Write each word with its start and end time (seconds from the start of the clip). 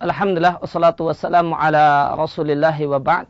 Alhamdulillah 0.00 0.56
wassalatu 0.64 1.12
wassalamu 1.12 1.52
ala 1.52 2.16
Rasulillahi 2.16 2.88
wa 2.88 2.96
ba'd. 2.96 3.28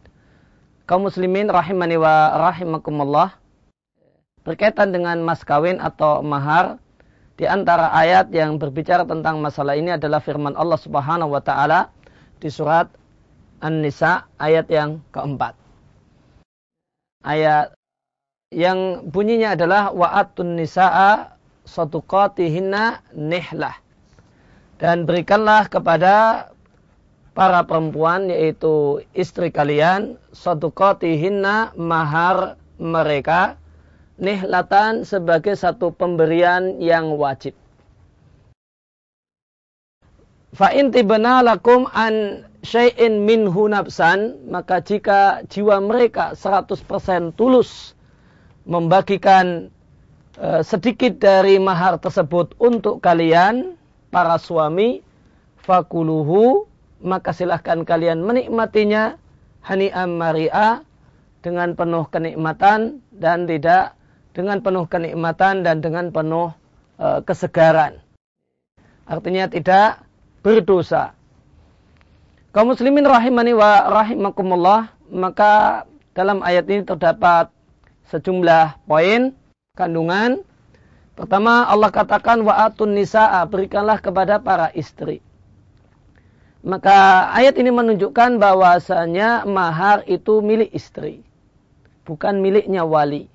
Kaum 0.86 1.02
muslimin 1.02 1.50
rahimani 1.50 1.98
wa 1.98 2.30
rahimakumullah. 2.38 3.34
Berkaitan 4.46 4.94
dengan 4.94 5.18
mas 5.18 5.42
kawin 5.42 5.82
atau 5.82 6.22
mahar, 6.22 6.78
di 7.34 7.50
antara 7.50 7.90
ayat 7.90 8.30
yang 8.30 8.54
berbicara 8.54 9.02
tentang 9.02 9.42
masalah 9.42 9.74
ini 9.74 9.98
adalah 9.98 10.22
firman 10.22 10.54
Allah 10.54 10.78
Subhanahu 10.78 11.34
wa 11.34 11.42
taala 11.42 11.90
di 12.38 12.46
surat 12.46 12.86
An-Nisa 13.58 14.30
ayat 14.38 14.70
yang 14.70 15.02
keempat. 15.10 15.58
Ayat 17.26 17.74
yang 18.54 19.10
bunyinya 19.10 19.58
adalah 19.58 19.90
wa'atun 19.90 20.54
nisa'a 20.54 21.34
saduqatihinna 21.66 23.10
nihlah. 23.18 23.74
Dan 24.78 25.02
berikanlah 25.04 25.66
kepada 25.66 26.46
para 27.40 27.64
perempuan 27.64 28.28
yaitu 28.28 29.00
istri 29.16 29.48
kalian 29.48 30.20
saduqatihinna 30.36 31.72
mahar 31.72 32.60
mereka 32.76 33.56
nihlatan 34.20 35.08
sebagai 35.08 35.56
satu 35.56 35.88
pemberian 35.88 36.76
yang 36.84 37.16
wajib. 37.16 37.56
Fa 40.52 40.68
in 40.76 40.92
lakum 40.92 41.88
an 41.96 42.44
syai'in 42.60 43.24
minhu 43.24 43.72
nafsan 43.72 44.36
maka 44.44 44.84
jika 44.84 45.40
jiwa 45.48 45.80
mereka 45.80 46.36
100% 46.36 46.76
tulus 47.40 47.96
membagikan 48.68 49.72
uh, 50.36 50.60
sedikit 50.60 51.16
dari 51.16 51.56
mahar 51.56 51.96
tersebut 51.96 52.52
untuk 52.60 53.00
kalian 53.00 53.80
para 54.12 54.36
suami 54.36 55.00
fakuluhu 55.64 56.68
maka 57.00 57.32
silahkan 57.32 57.82
kalian 57.84 58.20
menikmatinya 58.20 59.16
hani'am 59.64 60.16
mari'a 60.20 60.84
dengan 61.40 61.72
penuh 61.72 62.04
kenikmatan 62.08 63.00
dan 63.12 63.48
tidak 63.48 63.96
dengan 64.36 64.60
penuh 64.60 64.84
kenikmatan 64.86 65.64
dan 65.64 65.80
dengan 65.80 66.12
penuh 66.12 66.52
e, 67.00 67.24
kesegaran. 67.24 67.98
Artinya 69.08 69.50
tidak 69.50 70.04
berdosa. 70.44 71.16
Kaum 72.54 72.74
muslimin 72.74 73.06
rahimani 73.06 73.54
wa 73.56 73.88
rahimakumullah, 73.90 74.92
maka 75.10 75.84
dalam 76.14 76.42
ayat 76.42 76.66
ini 76.66 76.82
terdapat 76.82 77.50
sejumlah 78.10 78.86
poin 78.86 79.34
kandungan. 79.74 80.42
Pertama 81.14 81.68
Allah 81.68 81.90
katakan 81.92 82.42
wa 82.42 82.64
atun 82.64 82.96
nisa'a 82.96 83.44
berikanlah 83.46 83.98
kepada 84.00 84.40
para 84.40 84.72
istri. 84.74 85.22
Maka 86.60 87.32
ayat 87.32 87.56
ini 87.56 87.72
menunjukkan 87.72 88.36
bahwasanya 88.36 89.48
mahar 89.48 90.04
itu 90.04 90.44
milik 90.44 90.68
istri. 90.76 91.24
Bukan 92.04 92.44
miliknya 92.44 92.84
wali. 92.84 93.32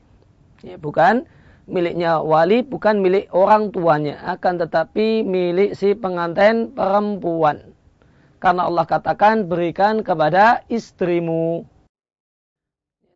Ya, 0.62 0.78
bukan 0.78 1.26
miliknya 1.66 2.22
wali, 2.22 2.62
bukan 2.62 3.02
milik 3.02 3.26
orang 3.34 3.74
tuanya. 3.74 4.22
Akan 4.30 4.62
tetapi 4.62 5.26
milik 5.26 5.74
si 5.74 5.98
pengantin 5.98 6.70
perempuan. 6.78 7.74
Karena 8.38 8.70
Allah 8.70 8.86
katakan 8.86 9.50
berikan 9.50 10.06
kepada 10.06 10.62
istrimu. 10.70 11.66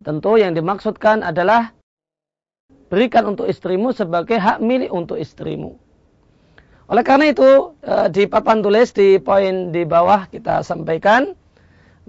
Tentu 0.01 0.41
yang 0.41 0.57
dimaksudkan 0.57 1.21
adalah 1.21 1.77
berikan 2.89 3.29
untuk 3.29 3.45
istrimu 3.45 3.93
sebagai 3.93 4.41
hak 4.41 4.57
milik 4.57 4.89
untuk 4.89 5.21
istrimu. 5.21 5.77
Oleh 6.89 7.05
karena 7.05 7.29
itu 7.29 7.77
eh, 7.85 8.09
di 8.09 8.25
papan 8.25 8.65
tulis 8.65 8.89
di 8.97 9.21
poin 9.21 9.69
di 9.69 9.85
bawah 9.85 10.25
kita 10.25 10.65
sampaikan 10.65 11.37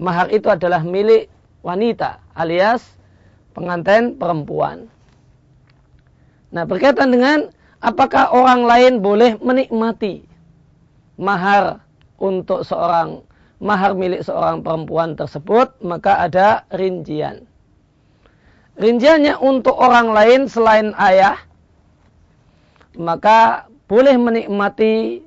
mahar 0.01 0.33
itu 0.33 0.49
adalah 0.49 0.81
milik 0.81 1.29
wanita 1.61 2.25
alias 2.33 2.81
pengantin 3.53 4.17
perempuan. 4.17 4.89
Nah 6.49 6.65
berkaitan 6.65 7.13
dengan 7.13 7.53
apakah 7.85 8.33
orang 8.33 8.65
lain 8.65 8.93
boleh 9.05 9.37
menikmati 9.37 10.25
mahar 11.21 11.85
untuk 12.17 12.65
seorang 12.65 13.21
mahar 13.61 13.93
milik 13.93 14.25
seorang 14.25 14.65
perempuan 14.65 15.13
tersebut 15.13 15.77
maka 15.85 16.25
ada 16.25 16.65
rincian. 16.73 17.45
Rinciannya 18.81 19.37
untuk 19.45 19.77
orang 19.77 20.09
lain 20.17 20.49
selain 20.49 20.97
ayah 20.97 21.37
maka 22.97 23.70
boleh 23.91 24.15
menikmati 24.15 25.19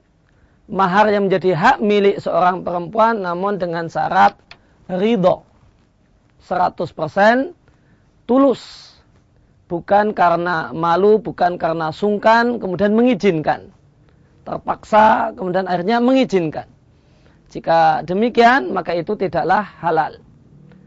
mahar 0.72 1.12
yang 1.12 1.28
menjadi 1.28 1.52
hak 1.52 1.78
milik 1.84 2.24
seorang 2.24 2.64
perempuan 2.64 3.20
namun 3.20 3.60
dengan 3.60 3.92
syarat 3.92 4.40
ridho. 4.88 5.44
100% 6.48 7.52
tulus. 8.24 8.64
Bukan 9.68 10.16
karena 10.16 10.72
malu 10.72 11.20
bukan 11.20 11.60
karena 11.60 11.92
sungkan 11.92 12.56
kemudian 12.56 12.96
mengizinkan. 12.96 13.68
Terpaksa 14.48 15.36
kemudian 15.36 15.68
akhirnya 15.68 16.00
mengizinkan. 16.00 16.68
Jika 17.52 18.08
demikian 18.08 18.72
maka 18.72 18.96
itu 18.96 19.20
tidaklah 19.20 19.68
halal. 19.84 20.24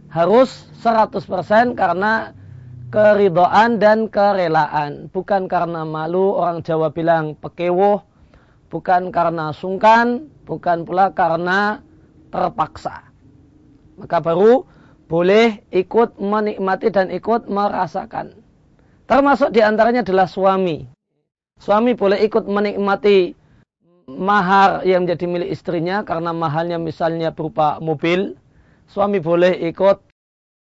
Harus 0.08 0.64
100% 0.80 1.76
karena 1.76 2.32
keridoan 2.96 3.76
dan 3.76 4.08
kerelaan. 4.08 5.12
Bukan 5.12 5.52
karena 5.52 5.84
malu, 5.84 6.32
orang 6.32 6.64
Jawa 6.64 6.88
bilang 6.88 7.36
pekewoh. 7.36 8.00
Bukan 8.72 9.12
karena 9.12 9.52
sungkan, 9.52 10.32
bukan 10.48 10.88
pula 10.88 11.12
karena 11.12 11.84
terpaksa. 12.32 13.04
Maka 14.00 14.18
baru 14.24 14.64
boleh 15.12 15.60
ikut 15.70 16.16
menikmati 16.16 16.88
dan 16.88 17.12
ikut 17.12 17.46
merasakan. 17.52 18.32
Termasuk 19.06 19.52
di 19.52 19.60
antaranya 19.60 20.02
adalah 20.02 20.26
suami. 20.26 20.82
Suami 21.60 21.94
boleh 21.94 22.24
ikut 22.26 22.48
menikmati 22.48 23.36
mahar 24.10 24.82
yang 24.88 25.06
menjadi 25.06 25.24
milik 25.30 25.50
istrinya 25.52 26.02
karena 26.02 26.34
mahalnya 26.34 26.80
misalnya 26.80 27.30
berupa 27.30 27.78
mobil. 27.78 28.34
Suami 28.90 29.22
boleh 29.22 29.54
ikut 29.70 30.05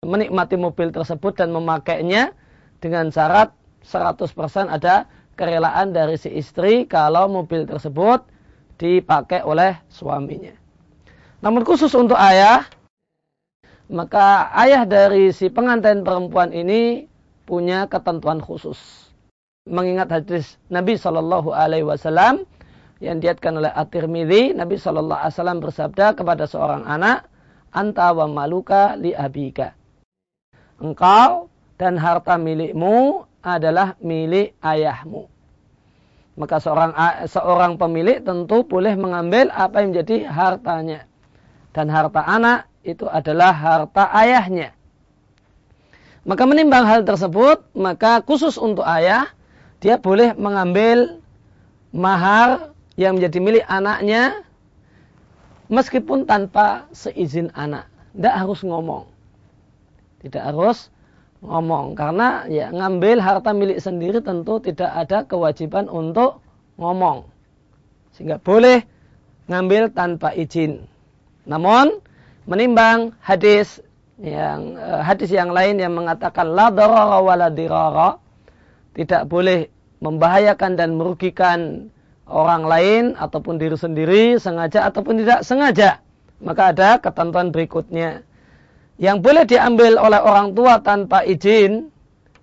menikmati 0.02 0.58
mobil 0.58 0.90
tersebut 0.90 1.38
dan 1.38 1.54
memakainya 1.54 2.34
dengan 2.82 3.14
syarat 3.14 3.54
100% 3.86 4.34
ada 4.66 5.06
kerelaan 5.38 5.94
dari 5.94 6.18
si 6.18 6.34
istri 6.34 6.90
kalau 6.90 7.30
mobil 7.30 7.70
tersebut 7.70 8.26
dipakai 8.82 9.46
oleh 9.46 9.78
suaminya. 9.94 10.58
Namun 11.46 11.62
khusus 11.62 11.94
untuk 11.94 12.18
ayah, 12.18 12.66
maka 13.94 14.50
ayah 14.66 14.90
dari 14.90 15.30
si 15.30 15.54
pengantin 15.54 16.02
perempuan 16.02 16.50
ini 16.50 17.06
punya 17.46 17.86
ketentuan 17.86 18.42
khusus. 18.42 18.82
Mengingat 19.70 20.10
hadis 20.10 20.58
Nabi 20.74 20.98
Shallallahu 20.98 21.54
Alaihi 21.54 21.86
Wasallam 21.86 22.50
yang 23.06 23.22
diatkan 23.22 23.54
oleh 23.54 23.70
At-Tirmidzi, 23.70 24.58
Nabi 24.58 24.82
Shallallahu 24.82 25.22
Alaihi 25.22 25.38
Wasallam 25.38 25.60
bersabda 25.62 26.18
kepada 26.18 26.50
seorang 26.50 26.90
anak, 26.90 27.30
"Anta 27.70 28.10
wa 28.18 28.26
maluka 28.26 28.98
li 28.98 29.14
abika." 29.14 29.78
Engkau 30.82 31.48
dan 31.78 31.96
harta 32.02 32.36
milikmu 32.42 33.30
adalah 33.46 33.94
milik 34.02 34.58
ayahmu. 34.62 35.30
Maka 36.36 36.58
seorang 36.58 36.92
seorang 37.30 37.74
pemilik 37.78 38.18
tentu 38.26 38.66
boleh 38.66 38.98
mengambil 38.98 39.54
apa 39.54 39.86
yang 39.86 39.94
menjadi 39.94 40.26
hartanya. 40.26 41.06
Dan 41.72 41.88
harta 41.88 42.26
anak 42.26 42.68
itu 42.82 43.06
adalah 43.06 43.54
harta 43.54 44.10
ayahnya. 44.18 44.74
Maka 46.22 46.44
menimbang 46.46 46.86
hal 46.86 47.02
tersebut, 47.02 47.66
maka 47.74 48.22
khusus 48.22 48.58
untuk 48.58 48.86
ayah, 48.86 49.30
dia 49.82 49.98
boleh 49.98 50.38
mengambil 50.38 51.22
mahar 51.90 52.74
yang 52.94 53.18
menjadi 53.18 53.38
milik 53.42 53.66
anaknya 53.66 54.46
meskipun 55.72 56.30
tanpa 56.30 56.86
seizin 56.94 57.50
anak. 57.58 57.90
Tidak 58.14 58.36
harus 58.38 58.62
ngomong. 58.62 59.10
Tidak 60.22 60.42
harus 60.42 60.94
ngomong 61.42 61.98
karena 61.98 62.46
ya 62.46 62.70
ngambil 62.70 63.18
harta 63.18 63.50
milik 63.52 63.82
sendiri 63.82 64.22
tentu 64.22 64.62
tidak 64.62 64.94
ada 64.94 65.26
kewajiban 65.26 65.90
untuk 65.90 66.40
ngomong. 66.78 67.26
Sehingga 68.14 68.38
boleh 68.38 68.86
ngambil 69.50 69.90
tanpa 69.92 70.38
izin. 70.38 70.86
Namun 71.50 71.98
menimbang 72.46 73.18
hadis 73.26 73.82
yang 74.22 74.78
uh, 74.78 75.02
hadis 75.02 75.34
yang 75.34 75.50
lain 75.50 75.82
yang 75.82 75.98
mengatakan 75.98 76.54
la 76.54 76.70
darara 76.70 77.18
wa 77.26 77.34
la 77.34 77.50
dirara 77.50 78.22
tidak 78.94 79.26
boleh 79.26 79.66
membahayakan 79.98 80.78
dan 80.78 80.94
merugikan 80.94 81.90
orang 82.30 82.64
lain 82.70 83.04
ataupun 83.18 83.58
diri 83.58 83.74
sendiri 83.74 84.24
sengaja 84.38 84.86
ataupun 84.86 85.26
tidak 85.26 85.42
sengaja 85.42 86.06
maka 86.38 86.70
ada 86.70 86.90
ketentuan 87.02 87.50
berikutnya 87.50 88.22
yang 89.02 89.18
boleh 89.18 89.50
diambil 89.50 89.98
oleh 89.98 90.22
orang 90.22 90.54
tua 90.54 90.78
tanpa 90.78 91.26
izin 91.26 91.90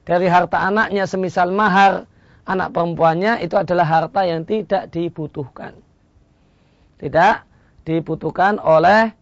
dari 0.02 0.26
harta 0.26 0.58
anaknya 0.58 1.06
semisal 1.06 1.54
mahar 1.54 2.10
anak 2.50 2.74
perempuannya 2.74 3.38
itu 3.46 3.54
adalah 3.54 3.86
harta 3.86 4.26
yang 4.26 4.42
tidak 4.42 4.90
dibutuhkan. 4.90 5.78
Tidak 6.98 7.34
dibutuhkan 7.86 8.58
oleh 8.58 9.14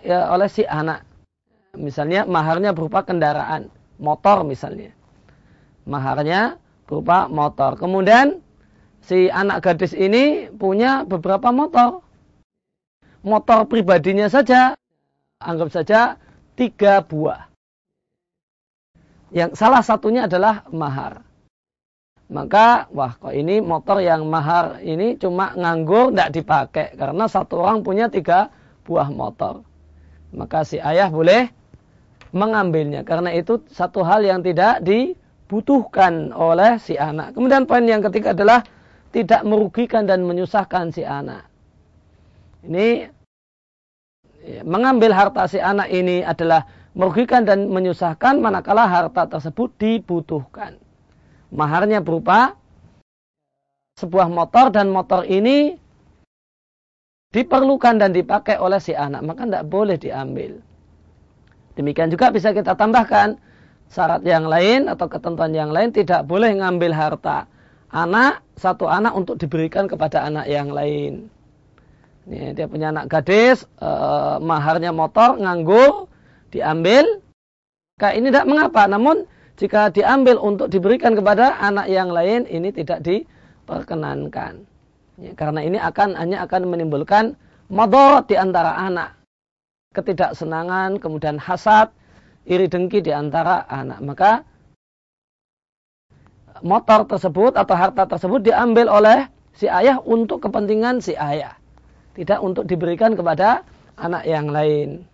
ya, 0.00 0.32
oleh 0.32 0.48
si 0.48 0.64
anak. 0.64 1.04
Misalnya 1.76 2.24
maharnya 2.24 2.72
berupa 2.72 3.04
kendaraan, 3.04 3.68
motor 4.00 4.40
misalnya. 4.48 4.96
Maharnya 5.84 6.56
berupa 6.88 7.28
motor. 7.28 7.76
Kemudian 7.76 8.40
si 9.04 9.28
anak 9.28 9.60
gadis 9.60 9.92
ini 9.92 10.48
punya 10.56 11.04
beberapa 11.04 11.52
motor. 11.52 12.00
Motor 13.20 13.68
pribadinya 13.68 14.32
saja, 14.32 14.72
anggap 15.36 15.68
saja 15.68 16.16
tiga 16.58 17.00
buah. 17.04 17.48
Yang 19.32 19.56
salah 19.56 19.80
satunya 19.80 20.28
adalah 20.28 20.68
mahar. 20.68 21.24
Maka, 22.32 22.88
wah 22.92 23.12
kok 23.16 23.32
ini 23.36 23.60
motor 23.60 24.00
yang 24.00 24.24
mahar 24.24 24.80
ini 24.80 25.20
cuma 25.20 25.52
nganggur, 25.52 26.12
tidak 26.12 26.30
dipakai. 26.32 26.86
Karena 26.96 27.28
satu 27.28 27.60
orang 27.60 27.84
punya 27.84 28.08
tiga 28.08 28.48
buah 28.88 29.08
motor. 29.12 29.64
Maka 30.32 30.64
si 30.64 30.80
ayah 30.80 31.12
boleh 31.12 31.52
mengambilnya. 32.32 33.04
Karena 33.04 33.32
itu 33.36 33.60
satu 33.68 34.00
hal 34.00 34.24
yang 34.24 34.40
tidak 34.40 34.80
dibutuhkan 34.80 36.32
oleh 36.32 36.80
si 36.80 36.96
anak. 36.96 37.36
Kemudian 37.36 37.68
poin 37.68 37.84
yang 37.84 38.00
ketiga 38.00 38.32
adalah 38.32 38.64
tidak 39.12 39.44
merugikan 39.44 40.08
dan 40.08 40.24
menyusahkan 40.24 40.88
si 40.88 41.04
anak. 41.04 41.44
Ini 42.64 43.12
mengambil 44.66 45.14
harta 45.14 45.46
si 45.46 45.62
anak 45.62 45.88
ini 45.90 46.26
adalah 46.26 46.66
merugikan 46.92 47.46
dan 47.46 47.70
menyusahkan 47.70 48.42
manakala 48.42 48.84
harta 48.90 49.26
tersebut 49.26 49.70
dibutuhkan 49.78 50.76
maharnya 51.52 52.00
berupa 52.00 52.56
sebuah 54.00 54.32
motor 54.32 54.72
dan 54.72 54.88
motor 54.88 55.22
ini 55.28 55.76
diperlukan 57.32 57.96
dan 58.00 58.12
dipakai 58.12 58.60
oleh 58.60 58.80
si 58.80 58.92
anak, 58.92 59.24
maka 59.24 59.48
tidak 59.48 59.64
boleh 59.68 59.96
diambil. 59.96 60.60
Demikian 61.72 62.12
juga 62.12 62.28
bisa 62.28 62.52
kita 62.52 62.76
tambahkan 62.76 63.40
syarat 63.88 64.20
yang 64.24 64.44
lain 64.48 64.88
atau 64.88 65.08
ketentuan 65.08 65.56
yang 65.56 65.72
lain 65.72 65.92
tidak 65.92 66.28
boleh 66.28 66.52
ngambil 66.52 66.92
harta 66.92 67.48
anak 67.92 68.44
satu 68.56 68.88
anak 68.88 69.16
untuk 69.16 69.40
diberikan 69.40 69.88
kepada 69.88 70.28
anak 70.28 70.48
yang 70.48 70.68
lain. 70.72 71.32
Ini 72.22 72.54
dia 72.54 72.70
punya 72.70 72.94
anak 72.94 73.10
gadis, 73.10 73.66
eh, 73.82 74.36
maharnya 74.38 74.94
motor, 74.94 75.38
nganggur, 75.42 76.06
diambil. 76.54 77.22
Kayak 77.98 78.14
ini 78.18 78.26
tidak 78.30 78.46
mengapa, 78.46 78.82
namun 78.86 79.26
jika 79.58 79.90
diambil 79.90 80.38
untuk 80.38 80.70
diberikan 80.70 81.14
kepada 81.18 81.58
anak 81.58 81.86
yang 81.90 82.10
lain 82.10 82.46
ini 82.46 82.70
tidak 82.70 83.02
diperkenankan. 83.02 84.66
Ya, 85.20 85.32
karena 85.38 85.60
ini 85.62 85.78
akan 85.78 86.18
hanya 86.18 86.42
akan 86.46 86.72
menimbulkan 86.72 87.38
madorot 87.70 88.26
di 88.26 88.34
antara 88.38 88.74
anak. 88.74 89.18
Ketidaksenangan, 89.92 90.98
kemudian 90.98 91.36
hasad, 91.36 91.92
iri 92.48 92.66
dengki 92.66 93.04
di 93.04 93.12
antara 93.12 93.68
anak. 93.68 94.00
Maka 94.02 94.32
motor 96.64 97.06
tersebut 97.06 97.54
atau 97.54 97.74
harta 97.76 98.08
tersebut 98.08 98.40
diambil 98.40 98.88
oleh 98.88 99.28
si 99.52 99.68
ayah 99.68 100.00
untuk 100.02 100.42
kepentingan 100.42 100.98
si 101.04 101.12
ayah. 101.14 101.61
Tidak 102.12 102.38
untuk 102.44 102.68
diberikan 102.68 103.16
kepada 103.16 103.64
anak 103.96 104.24
yang 104.28 104.52
lain. 104.52 105.08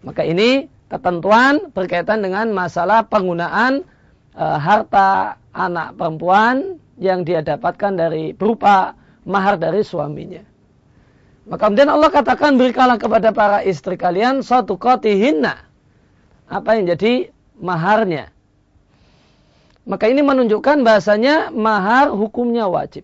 Maka 0.00 0.24
ini 0.24 0.64
ketentuan 0.88 1.68
berkaitan 1.76 2.24
dengan 2.24 2.48
masalah 2.56 3.04
penggunaan 3.04 3.84
e, 4.32 4.44
harta 4.44 5.36
anak 5.52 5.92
perempuan 6.00 6.80
yang 6.96 7.20
dia 7.24 7.44
dapatkan 7.44 8.00
dari 8.00 8.32
berupa 8.32 8.96
mahar 9.28 9.60
dari 9.60 9.84
suaminya. 9.84 10.40
Maka 11.50 11.68
kemudian 11.68 11.90
Allah 11.90 12.08
katakan 12.08 12.56
berikanlah 12.56 12.96
kepada 12.96 13.34
para 13.34 13.60
istri 13.66 13.98
kalian 13.98 14.40
satu 14.40 14.78
kotihinna. 14.78 15.66
Apa 16.46 16.78
yang 16.78 16.88
jadi 16.96 17.28
maharnya. 17.58 18.30
Maka 19.84 20.06
ini 20.06 20.22
menunjukkan 20.22 20.86
bahasanya 20.86 21.50
mahar 21.50 22.14
hukumnya 22.14 22.70
wajib. 22.70 23.02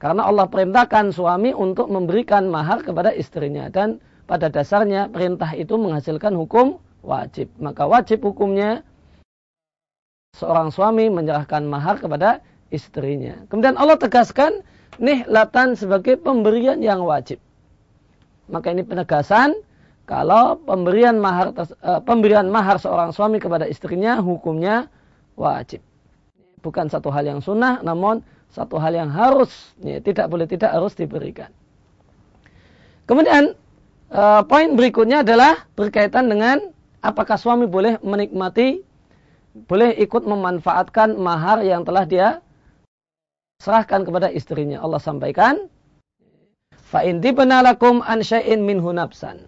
Karena 0.00 0.24
Allah 0.24 0.48
perintahkan 0.48 1.12
suami 1.12 1.52
untuk 1.52 1.92
memberikan 1.92 2.48
mahar 2.48 2.80
kepada 2.80 3.12
istrinya. 3.12 3.68
Dan 3.68 4.00
pada 4.24 4.48
dasarnya 4.48 5.12
perintah 5.12 5.52
itu 5.52 5.76
menghasilkan 5.76 6.32
hukum 6.40 6.80
wajib. 7.04 7.52
Maka 7.60 7.84
wajib 7.84 8.24
hukumnya 8.24 8.80
seorang 10.32 10.72
suami 10.72 11.12
menyerahkan 11.12 11.68
mahar 11.68 12.00
kepada 12.00 12.40
istrinya. 12.72 13.44
Kemudian 13.52 13.76
Allah 13.76 14.00
tegaskan 14.00 14.64
nihlatan 14.96 15.76
sebagai 15.76 16.16
pemberian 16.16 16.80
yang 16.80 17.04
wajib. 17.04 17.36
Maka 18.48 18.72
ini 18.72 18.82
penegasan 18.82 19.52
kalau 20.08 20.58
pemberian 20.64 21.20
mahar 21.22 21.54
uh, 21.54 22.00
pemberian 22.02 22.48
mahar 22.50 22.80
seorang 22.80 23.12
suami 23.14 23.36
kepada 23.36 23.68
istrinya 23.68 24.18
hukumnya 24.18 24.88
wajib. 25.36 25.84
Bukan 26.64 26.88
satu 26.88 27.12
hal 27.14 27.24
yang 27.24 27.40
sunnah, 27.44 27.78
namun 27.84 28.24
satu 28.50 28.76
hal 28.82 28.94
yang 28.94 29.10
harus, 29.10 29.50
ya, 29.82 30.02
tidak 30.02 30.26
boleh 30.26 30.46
tidak 30.50 30.74
harus 30.74 30.94
diberikan. 30.98 31.50
Kemudian 33.06 33.54
uh, 34.10 34.42
poin 34.46 34.74
berikutnya 34.74 35.22
adalah 35.22 35.66
berkaitan 35.74 36.30
dengan 36.30 36.70
apakah 37.02 37.38
suami 37.38 37.66
boleh 37.66 37.98
menikmati, 38.02 38.82
boleh 39.66 39.94
ikut 39.98 40.22
memanfaatkan 40.26 41.18
mahar 41.18 41.62
yang 41.66 41.82
telah 41.82 42.06
dia 42.06 42.28
serahkan 43.62 44.06
kepada 44.06 44.30
istrinya. 44.30 44.82
Allah 44.82 45.02
sampaikan, 45.02 45.66
fa 46.74 47.02
in 47.06 47.22
lakum 47.46 48.02
an 48.02 48.22
syai'in 48.22 48.62
minhu 48.62 48.90
nafsan 48.94 49.46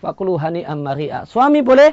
fakuluhani 0.00 0.64
ammaria. 0.64 1.28
Suami 1.28 1.60
boleh 1.60 1.92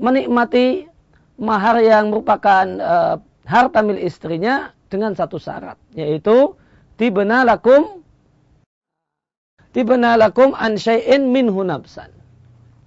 menikmati 0.00 0.88
mahar 1.36 1.84
yang 1.84 2.08
merupakan 2.08 2.64
uh, 2.80 3.16
harta 3.46 3.80
milik 3.82 4.06
istrinya 4.06 4.70
dengan 4.86 5.16
satu 5.16 5.40
syarat, 5.40 5.78
yaitu 5.96 6.54
lakum 6.98 8.02
tibna 9.72 10.14
lakum 10.14 10.52
an 10.54 10.76
syai'in. 10.76 11.32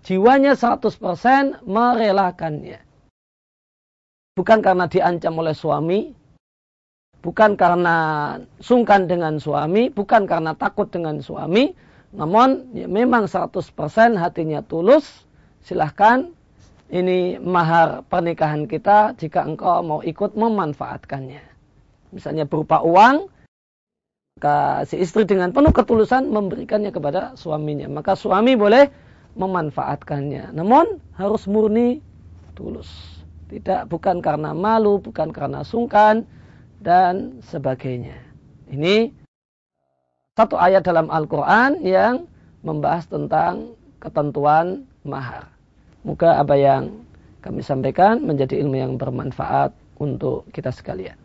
Jiwanya 0.05 0.53
100% 0.53 1.65
merelakannya. 1.65 2.77
Bukan 4.37 4.59
karena 4.61 4.85
diancam 4.85 5.33
oleh 5.41 5.57
suami, 5.57 6.13
bukan 7.25 7.57
karena 7.57 7.97
sungkan 8.61 9.09
dengan 9.09 9.41
suami, 9.41 9.89
bukan 9.89 10.29
karena 10.29 10.53
takut 10.53 10.93
dengan 10.93 11.17
suami, 11.25 11.73
namun 12.13 12.69
ya 12.77 12.85
memang 12.85 13.25
100% 13.25 13.65
hatinya 14.13 14.61
tulus, 14.61 15.25
silahkan 15.65 16.29
ini 16.93 17.41
mahar 17.41 18.05
pernikahan 18.05 18.69
kita 18.69 19.17
jika 19.17 19.41
engkau 19.41 19.81
mau 19.81 19.99
ikut 20.05 20.37
memanfaatkannya. 20.37 21.41
Misalnya 22.13 22.45
berupa 22.45 22.85
uang, 22.85 23.27
maka 24.37 24.85
si 24.85 25.01
istri 25.01 25.25
dengan 25.25 25.49
penuh 25.49 25.73
ketulusan 25.73 26.29
memberikannya 26.29 26.93
kepada 26.93 27.33
suaminya. 27.33 27.89
Maka 27.89 28.13
suami 28.13 28.53
boleh 28.53 28.91
memanfaatkannya. 29.33 30.53
Namun 30.53 31.01
harus 31.17 31.49
murni 31.49 32.03
tulus. 32.53 32.87
Tidak 33.49 33.89
bukan 33.89 34.21
karena 34.21 34.53
malu, 34.53 35.01
bukan 35.01 35.33
karena 35.33 35.65
sungkan 35.65 36.27
dan 36.83 37.41
sebagainya. 37.47 38.19
Ini 38.69 39.09
satu 40.35 40.59
ayat 40.59 40.83
dalam 40.83 41.07
Al-Quran 41.07 41.79
yang 41.79 42.27
membahas 42.59 43.07
tentang 43.07 43.71
ketentuan 44.03 44.83
mahar. 45.07 45.54
Moga 46.05 46.37
apa 46.37 46.53
yang 46.53 47.01
kami 47.41 47.65
sampaikan 47.65 48.21
menjadi 48.21 48.61
ilmu 48.61 48.77
yang 48.77 48.93
bermanfaat 48.93 49.73
untuk 49.97 50.45
kita 50.53 50.69
sekalian. 50.69 51.24